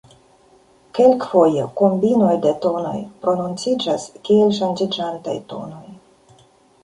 [0.99, 5.85] Kelkfoje kombinoj de tonoj prononciĝas kiel ŝanĝiĝantaj tonoj.